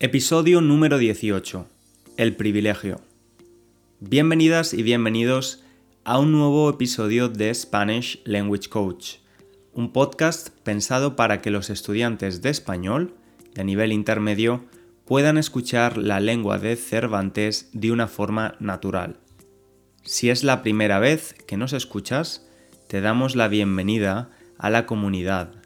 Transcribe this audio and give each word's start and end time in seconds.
Episodio 0.00 0.60
número 0.60 0.98
18. 0.98 1.68
El 2.16 2.34
privilegio. 2.34 3.00
Bienvenidas 4.00 4.74
y 4.74 4.82
bienvenidos 4.82 5.62
a 6.02 6.18
un 6.18 6.32
nuevo 6.32 6.68
episodio 6.68 7.28
de 7.28 7.54
Spanish 7.54 8.20
Language 8.24 8.68
Coach, 8.68 9.18
un 9.72 9.92
podcast 9.92 10.48
pensado 10.64 11.14
para 11.14 11.40
que 11.40 11.52
los 11.52 11.70
estudiantes 11.70 12.42
de 12.42 12.50
español 12.50 13.14
de 13.54 13.62
nivel 13.62 13.92
intermedio 13.92 14.64
puedan 15.04 15.38
escuchar 15.38 15.96
la 15.96 16.18
lengua 16.18 16.58
de 16.58 16.74
Cervantes 16.74 17.70
de 17.72 17.92
una 17.92 18.08
forma 18.08 18.56
natural. 18.58 19.20
Si 20.02 20.28
es 20.28 20.42
la 20.42 20.62
primera 20.62 20.98
vez 20.98 21.34
que 21.46 21.56
nos 21.56 21.72
escuchas, 21.72 22.44
te 22.88 23.00
damos 23.00 23.36
la 23.36 23.46
bienvenida 23.46 24.30
a 24.58 24.70
la 24.70 24.86
comunidad 24.86 25.63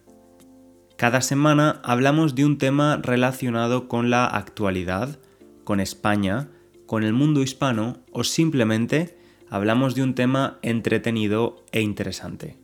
cada 0.98 1.22
semana 1.22 1.80
hablamos 1.84 2.34
de 2.34 2.44
un 2.44 2.58
tema 2.58 2.98
relacionado 3.00 3.86
con 3.86 4.10
la 4.10 4.26
actualidad, 4.26 5.20
con 5.62 5.78
España, 5.78 6.48
con 6.86 7.04
el 7.04 7.12
mundo 7.12 7.40
hispano 7.40 7.98
o 8.10 8.24
simplemente 8.24 9.16
hablamos 9.48 9.94
de 9.94 10.02
un 10.02 10.16
tema 10.16 10.58
entretenido 10.60 11.64
e 11.70 11.82
interesante. 11.82 12.56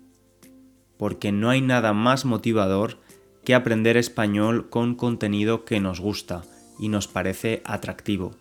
Porque 0.99 1.31
no 1.31 1.49
hay 1.49 1.61
nada 1.61 1.93
más 1.93 2.25
motivador 2.25 2.99
que 3.45 3.55
aprender 3.55 3.97
español 3.97 4.69
con 4.69 4.97
contenido 4.97 5.65
que 5.65 5.79
nos 5.79 6.01
gusta 6.01 6.43
y 6.81 6.89
nos 6.89 7.07
parece 7.07 7.63
atractivo. 7.65 8.33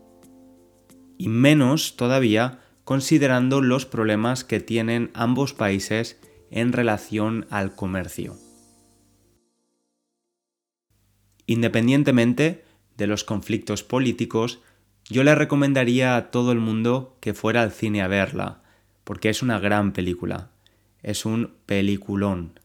Y 1.17 1.29
menos 1.29 1.95
todavía 1.95 2.59
considerando 2.83 3.61
los 3.61 3.85
problemas 3.85 4.43
que 4.43 4.59
tienen 4.59 5.09
ambos 5.13 5.53
países 5.53 6.19
en 6.49 6.73
relación 6.73 7.47
al 7.49 7.75
comercio. 7.75 8.35
Independientemente 11.45 12.65
de 12.97 13.07
los 13.07 13.23
conflictos 13.23 13.83
políticos, 13.83 14.59
yo 15.09 15.23
le 15.23 15.33
recomendaría 15.33 16.17
a 16.17 16.29
todo 16.29 16.51
el 16.51 16.59
mundo 16.59 17.15
que 17.21 17.33
fuera 17.33 17.61
al 17.61 17.71
cine 17.71 18.01
a 18.01 18.09
verla, 18.09 18.63
porque 19.05 19.29
es 19.29 19.41
una 19.41 19.59
gran 19.59 19.93
película 19.93 20.50
es 21.03 21.25
un 21.25 21.53
peliculón. 21.65 22.59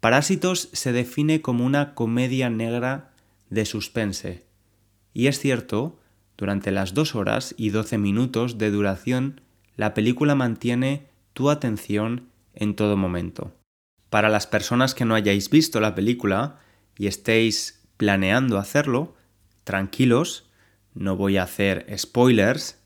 Parásitos 0.00 0.70
se 0.72 0.92
define 0.92 1.42
como 1.42 1.64
una 1.64 1.94
comedia 1.94 2.48
negra 2.48 3.12
de 3.50 3.66
suspense. 3.66 4.46
Y 5.12 5.26
es 5.26 5.38
cierto, 5.38 6.00
durante 6.38 6.70
las 6.70 6.94
dos 6.94 7.14
horas 7.14 7.54
y 7.58 7.70
doce 7.70 7.98
minutos 7.98 8.56
de 8.56 8.70
duración, 8.70 9.42
la 9.76 9.92
película 9.92 10.34
mantiene 10.34 11.06
tu 11.34 11.50
atención 11.50 12.28
en 12.54 12.74
todo 12.74 12.96
momento. 12.96 13.54
Para 14.08 14.28
las 14.28 14.46
personas 14.46 14.94
que 14.94 15.04
no 15.04 15.14
hayáis 15.14 15.50
visto 15.50 15.80
la 15.80 15.94
película 15.94 16.58
y 16.96 17.06
estéis 17.06 17.82
planeando 17.96 18.58
hacerlo, 18.58 19.14
tranquilos, 19.64 20.48
no 20.94 21.16
voy 21.16 21.36
a 21.36 21.44
hacer 21.44 21.86
spoilers. 21.96 22.78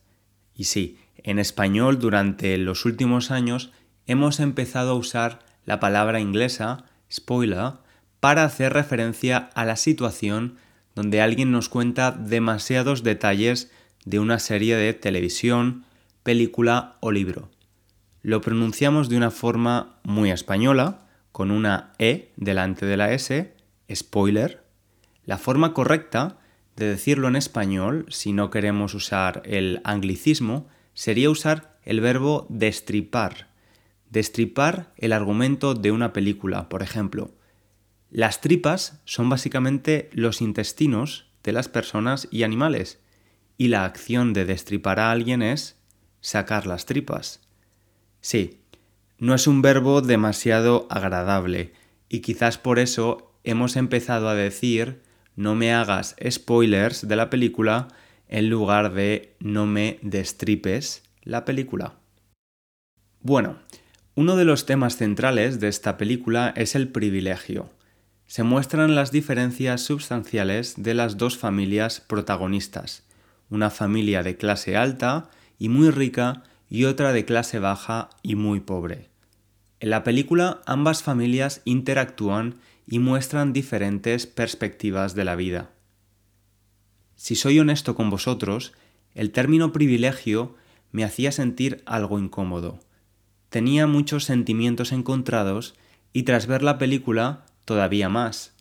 Y 0.55 0.65
sí, 0.65 0.99
en 1.17 1.39
español 1.39 1.99
durante 1.99 2.59
los 2.59 2.85
últimos 2.85 3.31
años 3.31 3.73
hemos 4.07 4.41
empezado 4.41 4.93
a 4.93 4.95
usar 4.95 5.41
la 5.65 5.81
palabra 5.81 6.21
inglesa 6.21 6.85
spoiler 7.11 7.73
para 8.21 8.45
hacer 8.45 8.73
referencia 8.73 9.51
a 9.55 9.65
la 9.65 9.77
situación 9.77 10.57
donde 10.95 11.21
alguien 11.21 11.51
nos 11.51 11.69
cuenta 11.69 12.13
demasiados 12.13 13.03
detalles 13.03 13.71
de 14.05 14.19
una 14.19 14.39
serie 14.39 14.77
de 14.77 14.93
televisión, 14.95 15.85
película 16.23 16.97
o 17.01 17.11
libro. 17.11 17.51
Lo 18.23 18.41
pronunciamos 18.41 19.09
de 19.09 19.17
una 19.17 19.31
forma 19.31 19.97
muy 20.03 20.31
española, 20.31 21.07
con 21.33 21.51
una 21.51 21.93
E 21.99 22.33
delante 22.37 22.87
de 22.87 22.97
la 22.97 23.13
S, 23.13 23.55
spoiler. 23.93 24.65
La 25.27 25.37
forma 25.37 25.75
correcta 25.75 26.39
de 26.77 26.87
decirlo 26.87 27.29
en 27.29 27.37
español, 27.37 28.07
si 28.09 28.33
no 28.33 28.51
queremos 28.51 28.95
usar 28.95 29.43
el 29.45 29.81
anglicismo, 29.85 30.69
sería 30.95 31.31
usar 31.31 31.77
el 31.83 32.01
verbo 32.01 32.47
destripar, 32.49 33.49
destripar 34.15 34.95
el 34.97 35.13
argumento 35.13 35.75
de 35.75 35.91
una 35.91 36.13
película, 36.13 36.69
por 36.69 36.83
ejemplo. 36.83 37.33
Las 38.11 38.41
tripas 38.41 39.03
son 39.05 39.29
básicamente 39.29 40.09
los 40.13 40.41
intestinos 40.41 41.27
de 41.43 41.53
las 41.53 41.69
personas 41.69 42.29
y 42.31 42.45
animales, 42.45 43.01
y 43.59 43.69
la 43.69 43.85
acción 43.85 44.33
de 44.33 44.45
destripar 44.45 45.01
a 45.01 45.11
alguien 45.11 45.43
es 45.43 45.81
sacar 46.21 46.65
las 46.67 46.87
tripas. 46.87 47.41
Sí, 48.21 48.61
no 49.19 49.35
es 49.35 49.49
un 49.49 49.63
verbo 49.63 50.01
demasiado 50.01 50.87
agradable, 50.91 51.73
y 52.09 52.21
quizás 52.21 52.57
por 52.57 52.79
eso 52.79 53.33
hemos 53.43 53.75
empezado 53.75 54.29
a 54.29 54.35
decir 54.35 55.03
no 55.35 55.57
me 55.57 55.75
hagas 55.75 56.15
spoilers 56.31 57.09
de 57.09 57.17
la 57.17 57.31
película 57.31 57.89
en 58.29 58.49
lugar 58.49 58.95
de 58.95 59.35
no 59.41 59.67
me 59.67 59.99
destripes 60.03 61.03
la 61.25 61.45
película. 61.45 61.95
Bueno, 63.21 63.59
uno 64.17 64.37
de 64.37 64.45
los 64.45 64.65
temas 64.65 64.97
centrales 64.97 65.59
de 65.59 65.67
esta 65.67 65.97
película 65.97 66.53
es 66.57 66.77
el 66.77 66.89
privilegio. 66.89 67.71
Se 68.27 68.45
muestran 68.45 68.95
las 68.95 69.11
diferencias 69.11 69.81
sustanciales 69.81 70.75
de 70.77 70.95
las 70.95 71.17
dos 71.17 71.37
familias 71.37 72.01
protagonistas, 72.01 73.03
una 73.51 73.71
familia 73.71 74.23
de 74.23 74.37
clase 74.37 74.77
alta 74.77 75.31
y 75.59 75.69
muy 75.69 75.91
rica 75.91 76.45
y 76.71 76.85
otra 76.85 77.13
de 77.13 77.25
clase 77.25 77.59
baja 77.59 78.09
y 78.23 78.37
muy 78.37 78.61
pobre. 78.61 79.09
En 79.81 79.91
la 79.91 80.05
película 80.05 80.63
ambas 80.65 81.03
familias 81.03 81.61
interactúan 81.65 82.55
y 82.87 83.01
muestran 83.01 83.53
diferentes 83.53 84.29
perspectivas 84.29 85.17
de 85.17 85.25
la 85.25 85.35
vida. 85.35 85.71
Si 87.17 87.35
soy 87.35 87.59
honesto 87.59 87.97
con 87.97 88.11
vosotros, 88.11 88.75
el 89.15 89.33
término 89.33 89.73
privilegio 89.73 90.55
me 90.93 91.03
hacía 91.03 91.33
sentir 91.33 91.83
algo 91.85 92.21
incómodo 92.21 92.79
tenía 93.55 93.87
muchos 93.87 94.25
sentimientos 94.25 94.91
encontrados 94.91 95.77
y 96.13 96.25
tras 96.25 96.49
ver 96.49 96.65
la 96.65 96.77
película 96.77 97.47
todavía 97.65 98.09
más. 98.09 98.53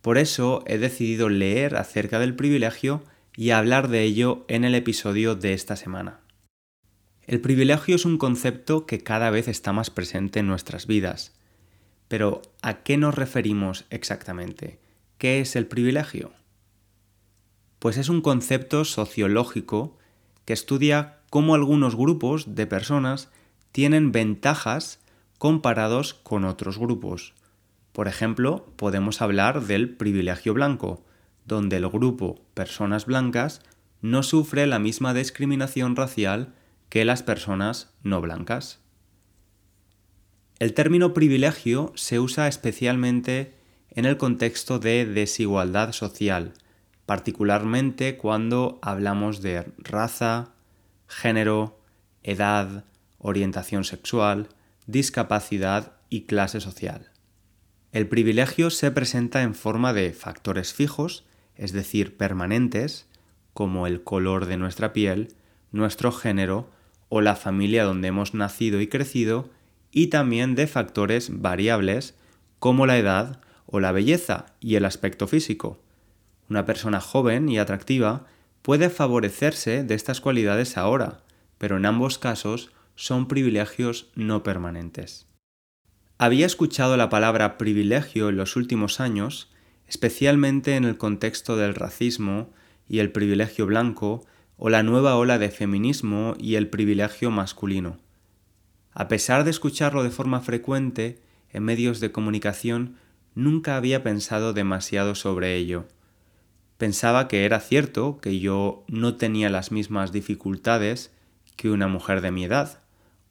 Por 0.00 0.16
eso 0.16 0.64
he 0.66 0.78
decidido 0.78 1.28
leer 1.28 1.76
acerca 1.76 2.18
del 2.18 2.34
privilegio 2.34 3.02
y 3.36 3.50
hablar 3.50 3.88
de 3.88 4.04
ello 4.04 4.46
en 4.48 4.64
el 4.64 4.74
episodio 4.74 5.34
de 5.34 5.52
esta 5.52 5.76
semana. 5.76 6.20
El 7.26 7.42
privilegio 7.42 7.94
es 7.94 8.06
un 8.06 8.16
concepto 8.16 8.86
que 8.86 9.00
cada 9.00 9.28
vez 9.28 9.48
está 9.48 9.74
más 9.74 9.90
presente 9.90 10.40
en 10.40 10.46
nuestras 10.46 10.86
vidas. 10.86 11.34
Pero, 12.08 12.40
¿a 12.62 12.82
qué 12.84 12.96
nos 12.96 13.14
referimos 13.14 13.84
exactamente? 13.90 14.80
¿Qué 15.18 15.40
es 15.40 15.56
el 15.56 15.66
privilegio? 15.66 16.32
Pues 17.78 17.98
es 17.98 18.08
un 18.08 18.22
concepto 18.22 18.86
sociológico 18.86 19.98
que 20.46 20.54
estudia 20.54 21.18
cómo 21.28 21.54
algunos 21.54 21.96
grupos 21.96 22.54
de 22.54 22.66
personas 22.66 23.28
tienen 23.72 24.12
ventajas 24.12 25.00
comparados 25.38 26.14
con 26.14 26.44
otros 26.44 26.78
grupos. 26.78 27.34
Por 27.92 28.08
ejemplo, 28.08 28.66
podemos 28.76 29.20
hablar 29.20 29.62
del 29.62 29.90
privilegio 29.90 30.54
blanco, 30.54 31.04
donde 31.44 31.76
el 31.76 31.88
grupo 31.88 32.40
personas 32.54 33.06
blancas 33.06 33.60
no 34.00 34.22
sufre 34.22 34.66
la 34.66 34.78
misma 34.78 35.14
discriminación 35.14 35.96
racial 35.96 36.54
que 36.88 37.04
las 37.04 37.22
personas 37.22 37.92
no 38.02 38.20
blancas. 38.20 38.80
El 40.58 40.74
término 40.74 41.12
privilegio 41.12 41.92
se 41.96 42.20
usa 42.20 42.46
especialmente 42.46 43.54
en 43.90 44.04
el 44.04 44.16
contexto 44.16 44.78
de 44.78 45.06
desigualdad 45.06 45.92
social, 45.92 46.52
particularmente 47.04 48.16
cuando 48.16 48.78
hablamos 48.80 49.42
de 49.42 49.72
raza, 49.78 50.52
género, 51.08 51.80
edad, 52.22 52.84
orientación 53.22 53.84
sexual, 53.84 54.48
discapacidad 54.86 55.92
y 56.10 56.22
clase 56.22 56.60
social. 56.60 57.10
El 57.92 58.08
privilegio 58.08 58.70
se 58.70 58.90
presenta 58.90 59.42
en 59.42 59.54
forma 59.54 59.92
de 59.92 60.12
factores 60.12 60.74
fijos, 60.74 61.24
es 61.56 61.72
decir, 61.72 62.16
permanentes, 62.16 63.06
como 63.54 63.86
el 63.86 64.02
color 64.02 64.46
de 64.46 64.56
nuestra 64.56 64.92
piel, 64.92 65.34
nuestro 65.70 66.12
género 66.12 66.70
o 67.08 67.20
la 67.20 67.36
familia 67.36 67.84
donde 67.84 68.08
hemos 68.08 68.34
nacido 68.34 68.80
y 68.80 68.86
crecido, 68.88 69.50
y 69.90 70.06
también 70.06 70.54
de 70.54 70.66
factores 70.66 71.40
variables 71.40 72.14
como 72.58 72.86
la 72.86 72.96
edad 72.96 73.40
o 73.66 73.80
la 73.80 73.92
belleza 73.92 74.46
y 74.60 74.76
el 74.76 74.84
aspecto 74.84 75.28
físico. 75.28 75.82
Una 76.48 76.64
persona 76.64 77.00
joven 77.00 77.48
y 77.48 77.58
atractiva 77.58 78.26
puede 78.62 78.88
favorecerse 78.88 79.84
de 79.84 79.94
estas 79.94 80.20
cualidades 80.20 80.76
ahora, 80.76 81.20
pero 81.58 81.76
en 81.76 81.86
ambos 81.86 82.18
casos 82.18 82.70
son 83.02 83.26
privilegios 83.26 84.12
no 84.14 84.44
permanentes. 84.44 85.26
Había 86.18 86.46
escuchado 86.46 86.96
la 86.96 87.08
palabra 87.08 87.58
privilegio 87.58 88.28
en 88.28 88.36
los 88.36 88.54
últimos 88.54 89.00
años, 89.00 89.50
especialmente 89.88 90.76
en 90.76 90.84
el 90.84 90.96
contexto 90.98 91.56
del 91.56 91.74
racismo 91.74 92.52
y 92.88 93.00
el 93.00 93.10
privilegio 93.10 93.66
blanco, 93.66 94.24
o 94.56 94.70
la 94.70 94.84
nueva 94.84 95.16
ola 95.16 95.40
de 95.40 95.50
feminismo 95.50 96.36
y 96.38 96.54
el 96.54 96.68
privilegio 96.68 97.32
masculino. 97.32 97.98
A 98.92 99.08
pesar 99.08 99.42
de 99.42 99.50
escucharlo 99.50 100.04
de 100.04 100.10
forma 100.10 100.40
frecuente 100.40 101.18
en 101.50 101.64
medios 101.64 101.98
de 101.98 102.12
comunicación, 102.12 102.98
nunca 103.34 103.76
había 103.76 104.04
pensado 104.04 104.52
demasiado 104.52 105.16
sobre 105.16 105.56
ello. 105.56 105.88
Pensaba 106.78 107.26
que 107.26 107.46
era 107.46 107.58
cierto 107.58 108.20
que 108.20 108.38
yo 108.38 108.84
no 108.86 109.16
tenía 109.16 109.50
las 109.50 109.72
mismas 109.72 110.12
dificultades 110.12 111.10
que 111.56 111.68
una 111.68 111.88
mujer 111.88 112.20
de 112.20 112.30
mi 112.30 112.44
edad 112.44 112.81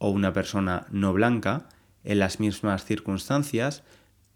o 0.03 0.09
una 0.09 0.33
persona 0.33 0.87
no 0.89 1.13
blanca 1.13 1.69
en 2.03 2.17
las 2.17 2.39
mismas 2.39 2.85
circunstancias, 2.85 3.83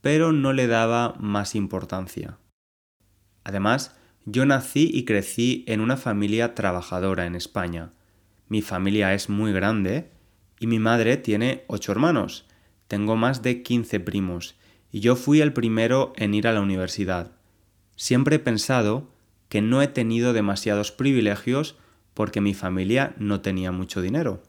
pero 0.02 0.32
no 0.32 0.54
le 0.54 0.68
daba 0.68 1.16
más 1.20 1.56
importancia. 1.56 2.38
Además, 3.44 3.96
yo 4.26 4.46
nací 4.46 4.92
y 4.94 5.06
crecí 5.06 5.66
en 5.68 5.82
una 5.82 5.98
familia 5.98 6.54
trabajadora 6.54 7.26
en 7.26 7.34
España. 7.34 7.94
Mi 8.48 8.62
familia 8.62 9.16
es 9.16 9.28
muy 9.28 9.54
grande 9.54 10.12
y 10.60 10.68
mi 10.68 10.78
madre 10.78 11.18
tiene 11.18 11.64
ocho 11.66 11.92
hermanos. 11.92 12.46
Tengo 12.88 13.16
más 13.16 13.42
de 13.42 13.64
quince 13.64 14.00
primos 14.00 14.56
y 14.92 15.00
yo 15.00 15.16
fui 15.16 15.42
el 15.42 15.52
primero 15.52 16.14
en 16.16 16.36
ir 16.36 16.48
a 16.48 16.54
la 16.54 16.62
universidad. 16.62 17.32
Siempre 17.96 18.36
he 18.36 18.40
pensado 18.40 19.10
que 19.50 19.64
no 19.64 19.82
he 19.82 19.88
tenido 19.88 20.32
demasiados 20.32 20.92
privilegios 20.92 21.76
porque 22.14 22.40
mi 22.40 22.54
familia 22.54 23.16
no 23.18 23.42
tenía 23.42 23.72
mucho 23.72 24.04
dinero. 24.04 24.44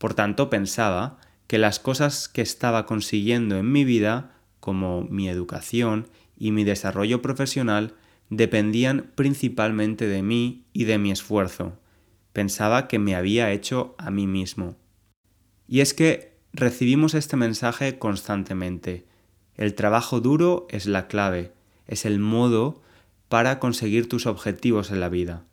Por 0.00 0.14
tanto, 0.14 0.48
pensaba 0.48 1.18
que 1.46 1.58
las 1.58 1.78
cosas 1.78 2.30
que 2.30 2.40
estaba 2.40 2.86
consiguiendo 2.86 3.58
en 3.58 3.70
mi 3.70 3.84
vida, 3.84 4.32
como 4.58 5.02
mi 5.02 5.28
educación 5.28 6.08
y 6.38 6.52
mi 6.52 6.64
desarrollo 6.64 7.20
profesional, 7.20 7.92
dependían 8.30 9.10
principalmente 9.14 10.06
de 10.06 10.22
mí 10.22 10.64
y 10.72 10.84
de 10.84 10.96
mi 10.96 11.10
esfuerzo. 11.10 11.78
Pensaba 12.32 12.88
que 12.88 12.98
me 12.98 13.14
había 13.14 13.52
hecho 13.52 13.94
a 13.98 14.10
mí 14.10 14.26
mismo. 14.26 14.74
Y 15.68 15.80
es 15.80 15.92
que 15.92 16.32
recibimos 16.54 17.12
este 17.12 17.36
mensaje 17.36 17.98
constantemente. 17.98 19.04
El 19.54 19.74
trabajo 19.74 20.20
duro 20.20 20.66
es 20.70 20.86
la 20.86 21.08
clave, 21.08 21.52
es 21.86 22.06
el 22.06 22.20
modo 22.20 22.80
para 23.28 23.58
conseguir 23.58 24.08
tus 24.08 24.24
objetivos 24.24 24.90
en 24.90 25.00
la 25.00 25.10
vida. 25.10 25.44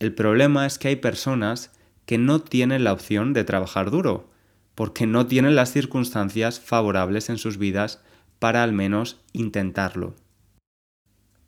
El 0.00 0.14
problema 0.14 0.66
es 0.66 0.78
que 0.78 0.88
hay 0.88 0.96
personas 0.96 1.70
que 2.06 2.18
no 2.18 2.40
tienen 2.40 2.84
la 2.84 2.92
opción 2.92 3.32
de 3.32 3.44
trabajar 3.44 3.90
duro, 3.90 4.30
porque 4.74 5.06
no 5.06 5.26
tienen 5.26 5.54
las 5.54 5.72
circunstancias 5.72 6.60
favorables 6.60 7.30
en 7.30 7.38
sus 7.38 7.58
vidas 7.58 8.02
para 8.38 8.62
al 8.62 8.72
menos 8.72 9.20
intentarlo. 9.32 10.14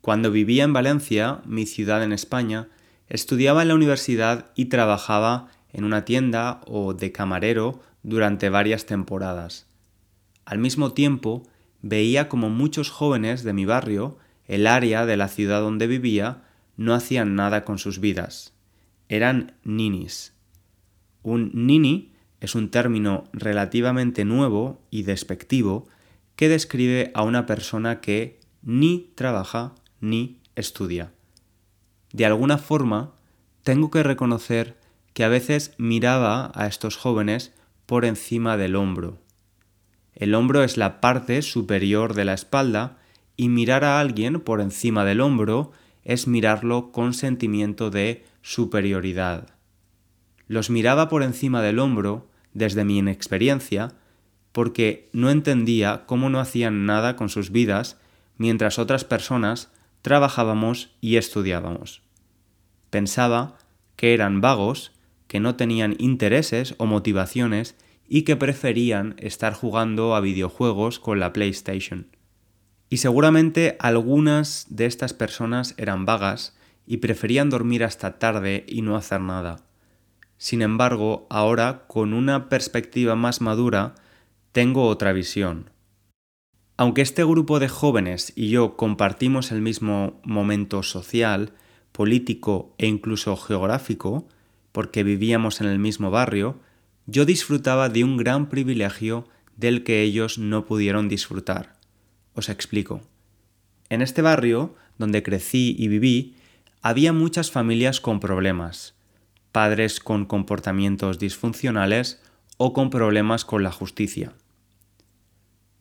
Cuando 0.01 0.31
vivía 0.31 0.63
en 0.63 0.73
Valencia, 0.73 1.41
mi 1.45 1.65
ciudad 1.65 2.03
en 2.03 2.13
España, 2.13 2.69
estudiaba 3.09 3.61
en 3.61 3.67
la 3.67 3.75
universidad 3.75 4.51
y 4.55 4.65
trabajaba 4.65 5.49
en 5.73 5.83
una 5.83 6.05
tienda 6.05 6.61
o 6.65 6.93
de 6.93 7.11
camarero 7.11 7.81
durante 8.03 8.49
varias 8.49 8.85
temporadas. 8.85 9.67
Al 10.45 10.59
mismo 10.59 10.93
tiempo, 10.93 11.43
veía 11.81 12.29
como 12.29 12.49
muchos 12.49 12.89
jóvenes 12.89 13.43
de 13.43 13.53
mi 13.53 13.65
barrio, 13.65 14.17
el 14.45 14.65
área 14.65 15.05
de 15.05 15.17
la 15.17 15.27
ciudad 15.27 15.59
donde 15.59 15.87
vivía, 15.87 16.43
no 16.77 16.93
hacían 16.93 17.35
nada 17.35 17.65
con 17.65 17.77
sus 17.77 17.99
vidas. 17.99 18.53
Eran 19.09 19.57
ninis. 19.63 20.36
Un 21.27 21.51
nini 21.53 22.13
es 22.39 22.55
un 22.55 22.69
término 22.69 23.25
relativamente 23.33 24.23
nuevo 24.23 24.81
y 24.89 25.03
despectivo 25.03 25.87
que 26.35 26.47
describe 26.47 27.11
a 27.13 27.23
una 27.23 27.45
persona 27.45 27.99
que 27.99 28.39
ni 28.61 29.11
trabaja 29.15 29.73
ni 29.99 30.39
estudia. 30.55 31.11
De 32.13 32.25
alguna 32.25 32.57
forma, 32.57 33.13
tengo 33.63 33.91
que 33.91 34.03
reconocer 34.03 34.77
que 35.13 35.23
a 35.23 35.29
veces 35.29 35.73
miraba 35.77 36.51
a 36.53 36.67
estos 36.67 36.95
jóvenes 36.95 37.53
por 37.85 38.05
encima 38.05 38.55
del 38.55 38.75
hombro 38.75 39.19
el 40.19 40.33
hombro 40.33 40.63
es 40.63 40.77
la 40.77 40.99
parte 40.99 41.43
superior 41.43 42.15
de 42.15 42.25
la 42.25 42.33
espalda 42.33 42.97
y 43.35 43.49
mirar 43.49 43.83
a 43.83 43.99
alguien 43.99 44.39
por 44.39 44.61
encima 44.61 45.05
del 45.05 45.21
hombro 45.21 45.71
es 46.03 46.27
mirarlo 46.27 46.91
con 46.91 47.13
sentimiento 47.13 47.91
de 47.91 48.25
superioridad. 48.41 49.56
Los 50.47 50.69
miraba 50.69 51.09
por 51.09 51.23
encima 51.23 51.61
del 51.61 51.79
hombro, 51.79 52.27
desde 52.53 52.85
mi 52.85 52.97
inexperiencia, 52.97 53.93
porque 54.51 55.09
no 55.13 55.29
entendía 55.29 56.05
cómo 56.05 56.29
no 56.29 56.39
hacían 56.39 56.85
nada 56.85 57.15
con 57.15 57.29
sus 57.29 57.51
vidas 57.51 57.99
mientras 58.37 58.79
otras 58.79 59.03
personas 59.03 59.69
trabajábamos 60.01 60.95
y 61.01 61.17
estudiábamos. 61.17 62.01
Pensaba 62.89 63.57
que 63.95 64.13
eran 64.13 64.41
vagos, 64.41 64.93
que 65.27 65.39
no 65.39 65.55
tenían 65.55 65.95
intereses 65.99 66.75
o 66.77 66.85
motivaciones 66.85 67.75
y 68.07 68.21
que 68.21 68.35
preferían 68.35 69.15
estar 69.17 69.53
jugando 69.53 70.15
a 70.15 70.21
videojuegos 70.21 70.99
con 70.99 71.19
la 71.19 71.33
PlayStation. 71.33 72.07
Y 72.89 72.97
seguramente 72.97 73.75
algunas 73.79 74.65
de 74.69 74.85
estas 74.85 75.13
personas 75.13 75.75
eran 75.77 76.05
vagas 76.05 76.55
y 76.85 76.97
preferían 76.97 77.49
dormir 77.49 77.83
hasta 77.83 78.17
tarde 78.17 78.63
y 78.67 78.81
no 78.81 78.95
hacer 78.95 79.19
nada. 79.19 79.66
Sin 80.37 80.61
embargo, 80.61 81.25
ahora, 81.29 81.85
con 81.87 82.13
una 82.13 82.49
perspectiva 82.49 83.15
más 83.15 83.41
madura, 83.41 83.95
tengo 84.51 84.87
otra 84.87 85.13
visión. 85.13 85.71
Aunque 86.77 87.01
este 87.01 87.23
grupo 87.23 87.59
de 87.59 87.69
jóvenes 87.69 88.33
y 88.35 88.49
yo 88.49 88.77
compartimos 88.77 89.51
el 89.51 89.61
mismo 89.61 90.21
momento 90.23 90.83
social, 90.83 91.53
político 91.91 92.75
e 92.77 92.85
incluso 92.85 93.35
geográfico, 93.35 94.27
porque 94.71 95.03
vivíamos 95.03 95.59
en 95.59 95.67
el 95.67 95.79
mismo 95.79 96.11
barrio, 96.11 96.59
yo 97.07 97.25
disfrutaba 97.25 97.89
de 97.89 98.03
un 98.03 98.17
gran 98.17 98.49
privilegio 98.49 99.27
del 99.55 99.83
que 99.83 100.03
ellos 100.03 100.37
no 100.37 100.65
pudieron 100.65 101.09
disfrutar. 101.09 101.73
Os 102.35 102.49
explico. 102.49 103.01
En 103.89 104.03
este 104.03 104.21
barrio, 104.21 104.75
donde 104.99 105.23
crecí 105.23 105.75
y 105.79 105.87
viví, 105.87 106.35
había 106.83 107.13
muchas 107.13 107.49
familias 107.49 107.99
con 107.99 108.19
problemas, 108.19 108.96
padres 109.57 109.99
con 109.99 110.27
comportamientos 110.27 111.17
disfuncionales 111.17 112.21
o 112.57 112.73
con 112.73 112.91
problemas 112.91 113.43
con 113.43 113.63
la 113.63 113.71
justicia. 113.71 114.33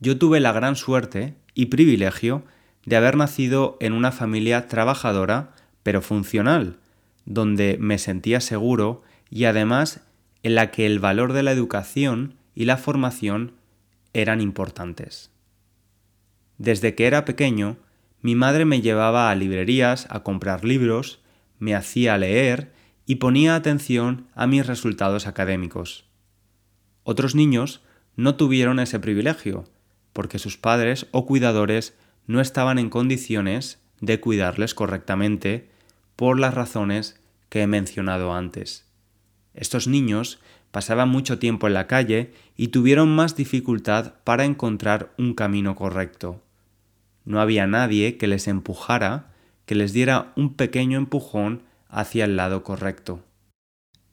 Yo 0.00 0.16
tuve 0.16 0.40
la 0.40 0.52
gran 0.52 0.76
suerte 0.76 1.34
y 1.52 1.66
privilegio 1.66 2.42
de 2.86 2.96
haber 2.96 3.18
nacido 3.18 3.76
en 3.80 3.92
una 3.92 4.12
familia 4.12 4.66
trabajadora 4.66 5.52
pero 5.82 6.00
funcional, 6.00 6.78
donde 7.26 7.76
me 7.78 7.98
sentía 7.98 8.40
seguro 8.40 9.02
y 9.28 9.44
además 9.44 10.00
en 10.42 10.54
la 10.54 10.70
que 10.70 10.86
el 10.86 10.98
valor 10.98 11.34
de 11.34 11.42
la 11.42 11.52
educación 11.52 12.32
y 12.54 12.64
la 12.64 12.78
formación 12.78 13.52
eran 14.14 14.40
importantes. 14.40 15.30
Desde 16.56 16.94
que 16.94 17.06
era 17.06 17.26
pequeño, 17.26 17.76
mi 18.22 18.36
madre 18.36 18.64
me 18.64 18.80
llevaba 18.80 19.30
a 19.30 19.34
librerías 19.34 20.06
a 20.08 20.22
comprar 20.22 20.64
libros, 20.64 21.20
me 21.58 21.74
hacía 21.74 22.16
leer 22.16 22.74
y 23.06 23.16
ponía 23.16 23.54
atención 23.54 24.26
a 24.34 24.46
mis 24.46 24.66
resultados 24.66 25.26
académicos. 25.26 26.04
Otros 27.04 27.34
niños 27.34 27.80
no 28.16 28.34
tuvieron 28.34 28.80
ese 28.80 28.98
privilegio, 28.98 29.64
porque 30.12 30.38
sus 30.38 30.56
padres 30.56 31.06
o 31.12 31.24
cuidadores 31.24 31.94
no 32.26 32.40
estaban 32.40 32.78
en 32.78 32.90
condiciones 32.90 33.80
de 34.00 34.20
cuidarles 34.20 34.74
correctamente 34.74 35.70
por 36.16 36.40
las 36.40 36.54
razones 36.54 37.20
que 37.48 37.62
he 37.62 37.66
mencionado 37.66 38.34
antes. 38.34 38.84
Estos 39.54 39.86
niños 39.86 40.40
pasaban 40.70 41.08
mucho 41.08 41.38
tiempo 41.38 41.66
en 41.66 41.74
la 41.74 41.86
calle 41.86 42.32
y 42.56 42.68
tuvieron 42.68 43.14
más 43.14 43.36
dificultad 43.36 44.14
para 44.24 44.44
encontrar 44.44 45.14
un 45.16 45.34
camino 45.34 45.74
correcto. 45.76 46.42
No 47.24 47.40
había 47.40 47.66
nadie 47.66 48.18
que 48.18 48.26
les 48.26 48.48
empujara, 48.48 49.32
que 49.64 49.74
les 49.74 49.92
diera 49.92 50.32
un 50.36 50.54
pequeño 50.54 50.98
empujón 50.98 51.62
hacia 51.96 52.26
el 52.26 52.36
lado 52.36 52.62
correcto. 52.62 53.24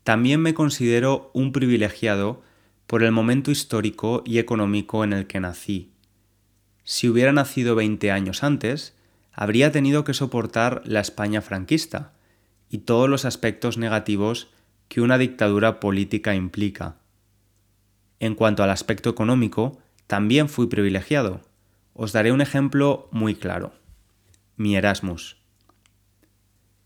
También 0.06 0.40
me 0.40 0.54
considero 0.54 1.30
un 1.34 1.52
privilegiado 1.52 2.42
por 2.88 3.04
el 3.04 3.12
momento 3.12 3.52
histórico 3.52 4.24
y 4.26 4.40
económico 4.40 5.04
en 5.04 5.12
el 5.12 5.28
que 5.28 5.42
nací. 5.42 5.92
Si 6.86 7.10
hubiera 7.10 7.34
nacido 7.34 7.76
20 7.76 8.10
años 8.10 8.42
antes, 8.42 8.96
habría 9.34 9.74
tenido 9.74 10.06
que 10.06 10.14
soportar 10.14 10.82
la 10.86 11.02
España 11.02 11.42
franquista 11.42 12.14
y 12.70 12.80
todos 12.80 13.10
los 13.10 13.26
aspectos 13.26 13.78
negativos 13.78 14.50
que 14.88 15.02
una 15.02 15.18
dictadura 15.18 15.82
política 15.82 16.36
implica. 16.36 16.96
En 18.22 18.36
cuanto 18.36 18.64
al 18.64 18.70
aspecto 18.70 19.10
económico, 19.10 19.78
también 20.08 20.48
fui 20.48 20.68
privilegiado. 20.68 21.42
Os 21.94 22.14
daré 22.14 22.32
un 22.32 22.40
ejemplo 22.40 23.10
muy 23.12 23.36
claro. 23.36 23.74
Mi 24.56 24.78
Erasmus. 24.78 25.43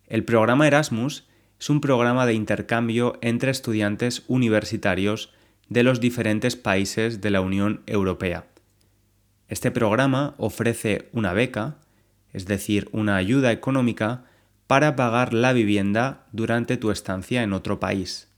El 0.07 0.23
programa 0.23 0.67
Erasmus 0.67 1.25
es 1.59 1.69
un 1.69 1.81
programa 1.81 2.25
de 2.25 2.33
intercambio 2.33 3.17
entre 3.21 3.51
estudiantes 3.51 4.23
universitarios 4.27 5.33
de 5.67 5.83
los 5.83 5.99
diferentes 5.99 6.55
países 6.55 7.19
de 7.19 7.29
la 7.29 7.41
Unión 7.41 7.81
Europea. 7.87 8.45
Este 9.49 9.69
programa 9.69 10.33
ofrece 10.37 11.09
una 11.11 11.33
beca, 11.33 11.75
es 12.31 12.45
decir, 12.45 12.87
una 12.93 13.17
ayuda 13.17 13.51
económica, 13.51 14.23
para 14.65 14.95
pagar 14.95 15.33
la 15.33 15.51
vivienda 15.51 16.25
durante 16.31 16.77
tu 16.77 16.91
estancia 16.91 17.43
en 17.43 17.51
otro 17.51 17.79
país. 17.79 18.29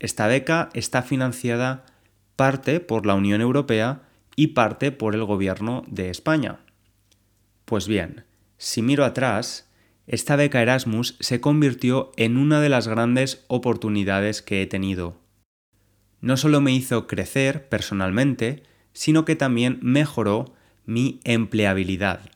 Esta 0.00 0.26
beca 0.26 0.70
está 0.74 1.02
financiada 1.02 1.86
parte 2.34 2.80
por 2.80 3.06
la 3.06 3.14
Unión 3.14 3.40
Europea 3.40 4.02
y 4.34 4.48
parte 4.48 4.90
por 4.90 5.14
el 5.14 5.24
Gobierno 5.24 5.84
de 5.86 6.10
España. 6.10 6.58
Pues 7.64 7.86
bien, 7.86 8.24
si 8.58 8.82
miro 8.82 9.04
atrás, 9.04 9.68
esta 10.06 10.36
beca 10.36 10.60
Erasmus 10.60 11.16
se 11.20 11.40
convirtió 11.40 12.12
en 12.16 12.36
una 12.36 12.60
de 12.60 12.68
las 12.68 12.88
grandes 12.88 13.44
oportunidades 13.48 14.42
que 14.42 14.62
he 14.62 14.66
tenido. 14.66 15.18
No 16.20 16.36
solo 16.36 16.60
me 16.60 16.72
hizo 16.72 17.06
crecer 17.06 17.68
personalmente, 17.68 18.62
sino 18.92 19.24
que 19.24 19.36
también 19.36 19.78
mejoró 19.82 20.54
mi 20.84 21.20
empleabilidad. 21.24 22.30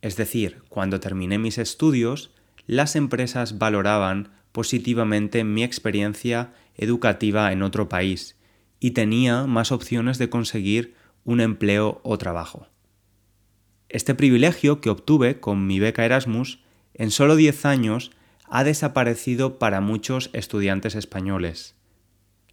Es 0.00 0.16
decir, 0.16 0.62
cuando 0.68 1.00
terminé 1.00 1.38
mis 1.38 1.58
estudios, 1.58 2.30
las 2.66 2.96
empresas 2.96 3.58
valoraban 3.58 4.30
positivamente 4.52 5.44
mi 5.44 5.64
experiencia 5.64 6.52
educativa 6.76 7.52
en 7.52 7.62
otro 7.62 7.88
país 7.88 8.36
y 8.80 8.92
tenía 8.92 9.46
más 9.46 9.70
opciones 9.70 10.18
de 10.18 10.28
conseguir 10.28 10.94
un 11.24 11.40
empleo 11.40 12.00
o 12.02 12.18
trabajo. 12.18 12.66
Este 13.88 14.14
privilegio 14.14 14.80
que 14.80 14.90
obtuve 14.90 15.38
con 15.38 15.66
mi 15.66 15.78
beca 15.78 16.04
Erasmus 16.04 16.60
en 16.94 17.10
solo 17.10 17.36
10 17.36 17.64
años 17.66 18.12
ha 18.48 18.64
desaparecido 18.64 19.58
para 19.58 19.80
muchos 19.80 20.30
estudiantes 20.32 20.94
españoles. 20.94 21.74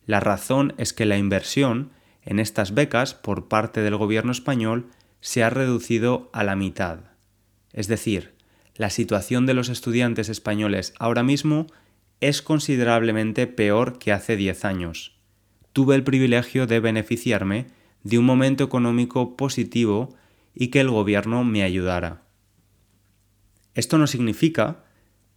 La 0.06 0.20
razón 0.20 0.74
es 0.78 0.94
que 0.94 1.06
la 1.06 1.18
inversión 1.18 1.92
en 2.24 2.40
estas 2.40 2.74
becas 2.74 3.14
por 3.14 3.48
parte 3.48 3.82
del 3.82 3.96
gobierno 3.96 4.32
español 4.32 4.88
se 5.22 5.44
ha 5.44 5.50
reducido 5.50 6.30
a 6.34 6.44
la 6.44 6.56
mitad. 6.56 7.00
Es 7.74 7.88
decir, 7.88 8.34
la 8.76 8.90
situación 8.90 9.46
de 9.46 9.54
los 9.54 9.70
estudiantes 9.70 10.30
españoles 10.30 10.94
ahora 11.00 11.24
mismo 11.24 11.68
es 12.22 12.42
considerablemente 12.42 13.48
peor 13.48 14.00
que 14.00 14.12
hace 14.12 14.36
10 14.36 14.66
años. 14.66 15.18
Tuve 15.74 15.96
el 15.96 16.04
privilegio 16.04 16.66
de 16.66 16.80
beneficiarme 16.80 17.68
de 18.04 18.18
un 18.18 18.26
momento 18.26 18.64
económico 18.64 19.36
positivo 19.36 20.16
y 20.54 20.70
que 20.70 20.80
el 20.80 20.90
gobierno 20.90 21.44
me 21.44 21.64
ayudara. 21.64 22.24
Esto 23.80 23.98
no 23.98 24.08
significa 24.08 24.84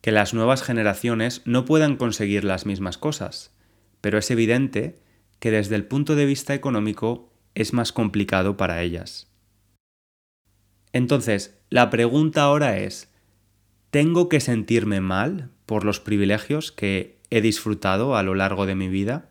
que 0.00 0.10
las 0.10 0.34
nuevas 0.34 0.64
generaciones 0.64 1.42
no 1.44 1.64
puedan 1.64 1.96
conseguir 1.96 2.42
las 2.42 2.66
mismas 2.66 2.98
cosas, 2.98 3.54
pero 4.00 4.18
es 4.18 4.32
evidente 4.32 4.96
que 5.38 5.52
desde 5.52 5.76
el 5.76 5.84
punto 5.84 6.16
de 6.16 6.26
vista 6.26 6.52
económico 6.52 7.32
es 7.54 7.72
más 7.72 7.92
complicado 7.92 8.56
para 8.56 8.82
ellas. 8.82 9.30
Entonces, 10.92 11.56
la 11.70 11.88
pregunta 11.88 12.42
ahora 12.42 12.78
es, 12.78 13.12
¿tengo 13.92 14.28
que 14.28 14.40
sentirme 14.40 15.00
mal 15.00 15.50
por 15.64 15.84
los 15.84 16.00
privilegios 16.00 16.72
que 16.72 17.20
he 17.30 17.42
disfrutado 17.42 18.16
a 18.16 18.24
lo 18.24 18.34
largo 18.34 18.66
de 18.66 18.74
mi 18.74 18.88
vida? 18.88 19.30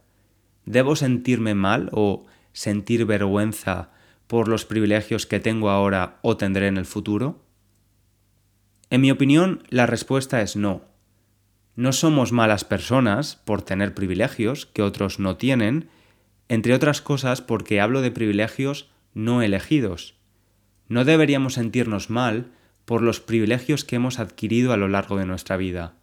¿Debo 0.66 0.96
sentirme 0.96 1.54
mal 1.54 1.90
o 1.92 2.28
sentir 2.54 3.06
vergüenza 3.06 3.92
por 4.28 4.48
los 4.48 4.64
privilegios 4.64 5.26
que 5.26 5.42
tengo 5.42 5.70
ahora 5.70 6.18
o 6.22 6.38
tendré 6.38 6.68
en 6.68 6.78
el 6.78 6.86
futuro? 6.86 7.51
En 8.92 9.00
mi 9.00 9.10
opinión, 9.10 9.64
la 9.70 9.86
respuesta 9.86 10.42
es 10.42 10.58
no. 10.58 10.82
No 11.78 11.94
somos 11.94 12.34
malas 12.34 12.66
personas 12.66 13.38
por 13.46 13.62
tener 13.62 13.94
privilegios 13.94 14.66
que 14.66 14.82
otros 14.82 15.18
no 15.18 15.38
tienen, 15.38 15.88
entre 16.50 16.74
otras 16.74 17.02
cosas 17.02 17.42
porque 17.42 17.80
hablo 17.80 18.02
de 18.02 18.12
privilegios 18.12 18.90
no 19.14 19.42
elegidos. 19.42 20.16
No 20.90 21.06
deberíamos 21.06 21.54
sentirnos 21.54 22.10
mal 22.10 22.52
por 22.84 23.02
los 23.02 23.22
privilegios 23.22 23.86
que 23.86 23.96
hemos 23.96 24.20
adquirido 24.20 24.74
a 24.74 24.78
lo 24.78 24.90
largo 24.90 25.16
de 25.16 25.26
nuestra 25.26 25.56
vida. 25.56 25.94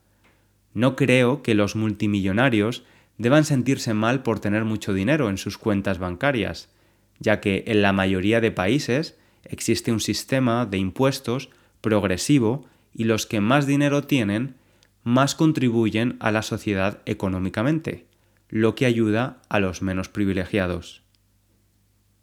No 0.72 0.96
creo 0.96 1.42
que 1.42 1.54
los 1.54 1.76
multimillonarios 1.76 2.84
deban 3.18 3.44
sentirse 3.44 3.92
mal 3.92 4.22
por 4.22 4.40
tener 4.40 4.64
mucho 4.64 4.94
dinero 4.94 5.28
en 5.28 5.36
sus 5.36 5.58
cuentas 5.58 5.98
bancarias, 5.98 6.70
ya 7.18 7.40
que 7.40 7.64
en 7.66 7.82
la 7.82 7.92
mayoría 7.92 8.40
de 8.40 8.50
países 8.50 9.18
existe 9.44 9.92
un 9.92 10.00
sistema 10.00 10.64
de 10.64 10.78
impuestos 10.78 11.50
progresivo 11.82 12.64
y 12.98 13.04
los 13.04 13.26
que 13.26 13.40
más 13.40 13.64
dinero 13.66 14.02
tienen 14.02 14.56
más 15.04 15.36
contribuyen 15.36 16.16
a 16.18 16.32
la 16.32 16.42
sociedad 16.42 17.00
económicamente 17.06 18.06
lo 18.48 18.74
que 18.74 18.86
ayuda 18.86 19.40
a 19.48 19.60
los 19.60 19.82
menos 19.82 20.08
privilegiados. 20.08 21.02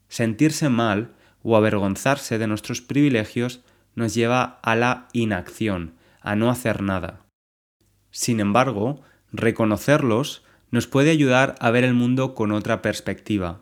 Sentirse 0.09 0.67
mal 0.67 1.13
o 1.43 1.55
avergonzarse 1.55 2.37
de 2.37 2.47
nuestros 2.47 2.81
privilegios 2.81 3.61
nos 3.95 4.13
lleva 4.13 4.59
a 4.63 4.75
la 4.75 5.07
inacción, 5.13 5.93
a 6.19 6.35
no 6.35 6.49
hacer 6.49 6.81
nada. 6.81 7.25
Sin 8.11 8.41
embargo, 8.41 9.01
reconocerlos 9.31 10.43
nos 10.71 10.87
puede 10.87 11.09
ayudar 11.09 11.55
a 11.59 11.71
ver 11.71 11.85
el 11.85 11.93
mundo 11.93 12.35
con 12.35 12.51
otra 12.51 12.81
perspectiva 12.81 13.61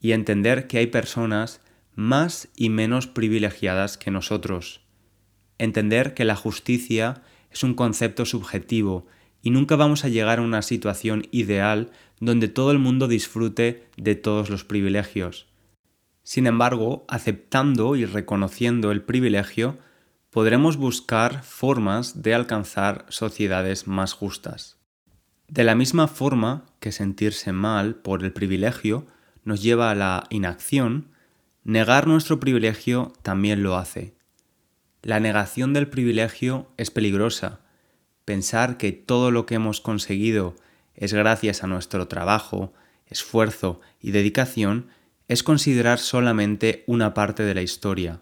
y 0.00 0.10
entender 0.10 0.66
que 0.66 0.78
hay 0.78 0.88
personas 0.88 1.60
más 1.94 2.48
y 2.56 2.68
menos 2.68 3.06
privilegiadas 3.06 3.96
que 3.96 4.10
nosotros. 4.10 4.87
Entender 5.58 6.14
que 6.14 6.24
la 6.24 6.36
justicia 6.36 7.22
es 7.50 7.62
un 7.62 7.74
concepto 7.74 8.24
subjetivo 8.24 9.06
y 9.42 9.50
nunca 9.50 9.76
vamos 9.76 10.04
a 10.04 10.08
llegar 10.08 10.38
a 10.38 10.42
una 10.42 10.62
situación 10.62 11.26
ideal 11.30 11.90
donde 12.20 12.48
todo 12.48 12.70
el 12.70 12.78
mundo 12.78 13.08
disfrute 13.08 13.86
de 13.96 14.14
todos 14.14 14.50
los 14.50 14.64
privilegios. 14.64 15.46
Sin 16.22 16.46
embargo, 16.46 17.04
aceptando 17.08 17.96
y 17.96 18.04
reconociendo 18.04 18.90
el 18.90 19.02
privilegio, 19.02 19.78
podremos 20.30 20.76
buscar 20.76 21.42
formas 21.42 22.22
de 22.22 22.34
alcanzar 22.34 23.06
sociedades 23.08 23.86
más 23.86 24.12
justas. 24.12 24.76
De 25.48 25.64
la 25.64 25.74
misma 25.74 26.08
forma 26.08 26.66
que 26.80 26.92
sentirse 26.92 27.52
mal 27.52 27.94
por 27.94 28.22
el 28.22 28.32
privilegio 28.32 29.06
nos 29.44 29.62
lleva 29.62 29.90
a 29.90 29.94
la 29.94 30.26
inacción, 30.28 31.08
negar 31.64 32.06
nuestro 32.06 32.38
privilegio 32.38 33.14
también 33.22 33.62
lo 33.62 33.78
hace. 33.78 34.17
La 35.02 35.20
negación 35.20 35.72
del 35.72 35.88
privilegio 35.88 36.68
es 36.76 36.90
peligrosa, 36.90 37.60
pensar 38.24 38.76
que 38.78 38.92
todo 38.92 39.30
lo 39.30 39.46
que 39.46 39.54
hemos 39.54 39.80
conseguido 39.80 40.56
es 40.94 41.12
gracias 41.12 41.62
a 41.62 41.68
nuestro 41.68 42.08
trabajo, 42.08 42.72
esfuerzo 43.06 43.80
y 44.00 44.10
dedicación 44.10 44.88
es 45.28 45.42
considerar 45.42 45.98
solamente 45.98 46.84
una 46.86 47.14
parte 47.14 47.44
de 47.44 47.54
la 47.54 47.62
historia. 47.62 48.20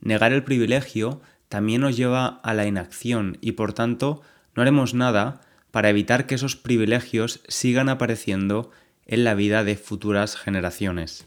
Negar 0.00 0.32
el 0.32 0.44
privilegio 0.44 1.22
también 1.48 1.80
nos 1.80 1.96
lleva 1.96 2.26
a 2.42 2.52
la 2.52 2.66
inacción 2.66 3.38
y 3.40 3.52
por 3.52 3.72
tanto 3.72 4.20
no 4.54 4.62
haremos 4.62 4.92
nada 4.92 5.40
para 5.70 5.88
evitar 5.88 6.26
que 6.26 6.34
esos 6.34 6.56
privilegios 6.56 7.40
sigan 7.48 7.88
apareciendo 7.88 8.70
en 9.06 9.24
la 9.24 9.34
vida 9.34 9.64
de 9.64 9.76
futuras 9.76 10.36
generaciones. 10.36 11.26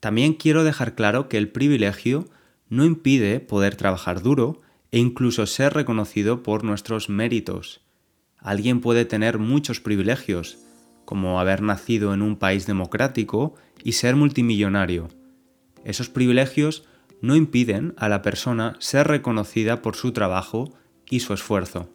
También 0.00 0.34
quiero 0.34 0.64
dejar 0.64 0.94
claro 0.94 1.28
que 1.28 1.38
el 1.38 1.48
privilegio 1.48 2.28
no 2.70 2.84
impide 2.84 3.40
poder 3.40 3.74
trabajar 3.74 4.22
duro 4.22 4.62
e 4.92 4.98
incluso 4.98 5.46
ser 5.46 5.74
reconocido 5.74 6.42
por 6.42 6.64
nuestros 6.64 7.08
méritos. 7.08 7.82
Alguien 8.38 8.80
puede 8.80 9.04
tener 9.04 9.38
muchos 9.38 9.80
privilegios, 9.80 10.58
como 11.04 11.40
haber 11.40 11.62
nacido 11.62 12.14
en 12.14 12.22
un 12.22 12.36
país 12.36 12.66
democrático 12.66 13.54
y 13.84 13.92
ser 13.92 14.16
multimillonario. 14.16 15.08
Esos 15.84 16.08
privilegios 16.08 16.84
no 17.20 17.36
impiden 17.36 17.92
a 17.96 18.08
la 18.08 18.22
persona 18.22 18.76
ser 18.78 19.08
reconocida 19.08 19.82
por 19.82 19.96
su 19.96 20.12
trabajo 20.12 20.72
y 21.08 21.20
su 21.20 21.34
esfuerzo. 21.34 21.90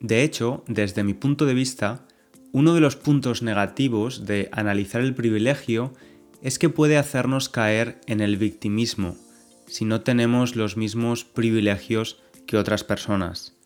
De 0.00 0.22
hecho, 0.22 0.64
desde 0.66 1.04
mi 1.04 1.14
punto 1.14 1.46
de 1.46 1.54
vista, 1.54 2.06
uno 2.52 2.74
de 2.74 2.80
los 2.80 2.96
puntos 2.96 3.42
negativos 3.42 4.26
de 4.26 4.48
analizar 4.52 5.00
el 5.00 5.14
privilegio 5.14 5.94
es 6.42 6.58
que 6.58 6.68
puede 6.68 6.98
hacernos 6.98 7.48
caer 7.48 8.00
en 8.06 8.20
el 8.20 8.36
victimismo 8.36 9.16
si 9.66 9.84
no 9.84 10.00
tenemos 10.02 10.56
los 10.56 10.76
mismos 10.76 11.24
privilegios 11.24 12.22
que 12.46 12.56
otras 12.56 12.84
personas. 12.84 13.56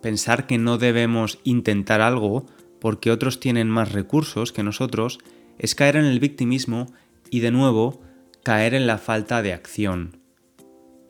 Pensar 0.00 0.46
que 0.46 0.58
no 0.58 0.78
debemos 0.78 1.38
intentar 1.44 2.00
algo 2.00 2.46
porque 2.80 3.10
otros 3.10 3.38
tienen 3.38 3.70
más 3.70 3.92
recursos 3.92 4.52
que 4.52 4.62
nosotros 4.62 5.18
es 5.58 5.74
caer 5.74 5.96
en 5.96 6.04
el 6.04 6.18
victimismo 6.18 6.92
y 7.30 7.40
de 7.40 7.52
nuevo 7.52 8.02
caer 8.42 8.74
en 8.74 8.86
la 8.86 8.98
falta 8.98 9.42
de 9.42 9.52
acción. 9.52 10.18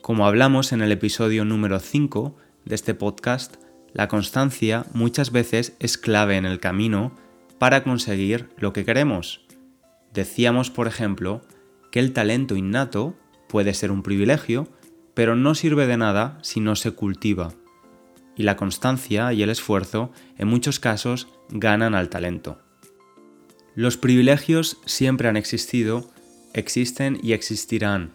Como 0.01 0.27
hablamos 0.27 0.71
en 0.71 0.81
el 0.81 0.91
episodio 0.91 1.45
número 1.45 1.79
5 1.79 2.35
de 2.65 2.75
este 2.75 2.93
podcast, 2.93 3.55
la 3.93 4.07
constancia 4.07 4.85
muchas 4.93 5.31
veces 5.31 5.75
es 5.79 5.97
clave 5.97 6.37
en 6.37 6.45
el 6.45 6.59
camino 6.59 7.15
para 7.57 7.83
conseguir 7.83 8.49
lo 8.57 8.73
que 8.73 8.85
queremos. 8.85 9.45
Decíamos, 10.13 10.69
por 10.69 10.87
ejemplo, 10.87 11.41
que 11.91 11.99
el 11.99 12.13
talento 12.13 12.55
innato 12.55 13.15
puede 13.53 13.75
ser 13.75 13.91
un 13.91 14.01
privilegio, 14.01 14.67
pero 15.13 15.35
no 15.35 15.53
sirve 15.53 15.85
de 15.85 15.95
nada 15.95 16.39
si 16.41 16.59
no 16.59 16.75
se 16.75 16.89
cultiva. 16.89 17.53
Y 18.35 18.41
la 18.41 18.55
constancia 18.55 19.31
y 19.31 19.43
el 19.43 19.51
esfuerzo 19.51 20.11
en 20.39 20.47
muchos 20.47 20.79
casos 20.79 21.27
ganan 21.49 21.93
al 21.93 22.09
talento. 22.09 22.57
Los 23.75 23.95
privilegios 23.95 24.77
siempre 24.87 25.29
han 25.29 25.37
existido 25.37 26.09
existen 26.55 27.19
y 27.21 27.33
existirán. 27.33 28.13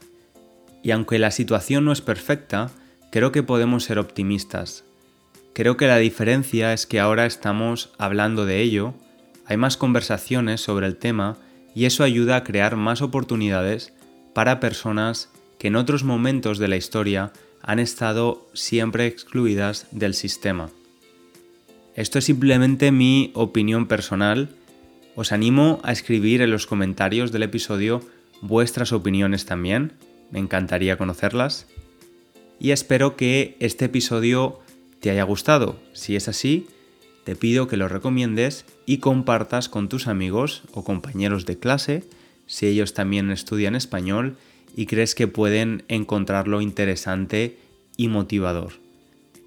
Y 0.83 0.90
aunque 0.90 1.21
la 1.21 1.30
situación 1.30 1.85
no 1.85 1.92
es 1.92 2.00
perfecta, 2.00 2.73
creo 3.12 3.30
que 3.30 3.45
podemos 3.45 3.85
ser 3.85 4.00
optimistas. 4.00 4.83
Creo 5.52 5.76
que 5.76 5.87
la 5.87 5.99
diferencia 5.99 6.73
es 6.73 6.85
que 6.85 6.99
ahora 6.99 7.26
estamos 7.26 7.92
hablando 7.97 8.45
de 8.45 8.61
ello, 8.61 8.92
hay 9.47 9.57
más 9.57 9.76
conversaciones 9.76 10.61
sobre 10.61 10.88
el 10.88 10.97
tema 10.97 11.37
y 11.76 11.85
eso 11.85 12.02
ayuda 12.02 12.35
a 12.35 12.42
crear 12.42 12.75
más 12.75 13.02
oportunidades 13.02 13.92
para 14.35 14.61
personas 14.61 15.31
que 15.59 15.69
en 15.69 15.77
otros 15.77 16.05
momentos 16.05 16.59
de 16.59 16.69
la 16.69 16.77
historia 16.77 17.33
han 17.63 17.79
estado 17.79 18.49
siempre 18.55 19.07
excluidas 19.07 19.87
del 19.91 20.15
sistema. 20.15 20.71
Esto 21.95 22.19
es 22.19 22.25
simplemente 22.27 22.93
mi 22.93 23.33
opinión 23.35 23.87
personal. 23.87 24.51
Os 25.17 25.33
animo 25.33 25.81
a 25.83 25.93
escribir 25.93 26.43
en 26.43 26.51
los 26.51 26.67
comentarios 26.67 27.33
del 27.33 27.43
episodio 27.43 28.03
vuestras 28.41 28.93
opiniones 28.93 29.47
también, 29.47 29.93
me 30.31 30.39
encantaría 30.39 30.97
conocerlas. 30.97 31.67
Y 32.61 32.71
espero 32.71 33.17
que 33.17 33.57
este 33.61 33.87
episodio 33.87 34.61
te 35.01 35.11
haya 35.11 35.23
gustado. 35.23 35.79
Si 35.93 36.17
es 36.17 36.29
así, 36.29 36.67
te 37.25 37.37
pido 37.37 37.69
que 37.69 37.77
lo 37.77 37.89
recomiendes 37.89 38.65
y 38.87 38.99
compartas 38.99 39.69
con 39.69 39.89
tus 39.89 40.07
amigos 40.07 40.63
o 40.73 40.85
compañeros 40.85 41.47
de 41.47 41.59
clase 41.59 42.05
si 42.49 42.67
ellos 42.67 42.95
también 42.95 43.31
estudian 43.31 43.76
español 43.76 44.37
y 44.75 44.87
crees 44.87 45.14
que 45.14 45.28
pueden 45.28 45.85
encontrarlo 45.87 46.61
interesante 46.61 47.59
y 47.97 48.09
motivador. 48.09 48.73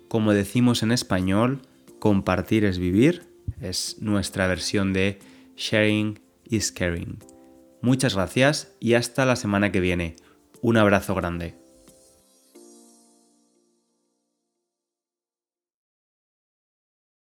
Como 0.07 0.31
decimos 0.31 0.83
en 0.83 0.93
español, 0.93 1.61
compartir 1.99 2.63
es 2.63 2.79
vivir, 2.79 3.23
es 3.59 3.97
nuestra 3.99 4.47
versión 4.47 4.93
de 4.93 5.19
sharing 5.57 6.19
is 6.49 6.71
caring. 6.71 7.19
Muchas 7.81 8.15
gracias 8.15 8.73
y 8.79 8.93
hasta 8.93 9.25
la 9.25 9.35
semana 9.35 9.71
que 9.71 9.79
viene. 9.79 10.15
Un 10.61 10.77
abrazo 10.77 11.15
grande. 11.15 11.60